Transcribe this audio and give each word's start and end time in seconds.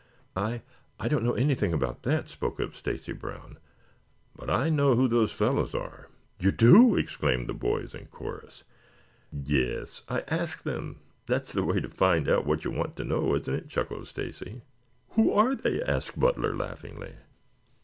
"I 0.35 0.63
I 0.99 1.07
don't 1.07 1.23
know 1.23 1.35
anything 1.35 1.73
about 1.73 2.01
that," 2.01 2.27
spoke 2.27 2.59
up 2.59 2.73
Stacy 2.73 3.11
Brown. 3.13 3.59
"But 4.35 4.49
I 4.49 4.71
know 4.71 4.95
who 4.95 5.07
those 5.07 5.31
fellows 5.31 5.75
are." 5.75 6.07
"You 6.39 6.51
do?" 6.51 6.95
exclaimed 6.97 7.45
the 7.47 7.53
boys 7.53 7.93
in 7.93 8.07
chorus. 8.07 8.63
"Yes. 9.31 10.01
I 10.09 10.21
asked 10.21 10.63
them. 10.63 11.01
That's 11.27 11.53
the 11.53 11.61
way 11.63 11.81
to 11.81 11.89
find 11.89 12.27
out 12.27 12.47
what 12.47 12.65
you 12.65 12.71
want 12.71 12.95
to 12.95 13.03
know, 13.03 13.35
isn't 13.35 13.53
it?" 13.53 13.69
chuckled 13.69 14.07
Stacy. 14.07 14.61
"Who 15.09 15.31
are 15.33 15.53
they?" 15.53 15.83
asked 15.83 16.19
Butler 16.19 16.55
laughingly. 16.55 17.13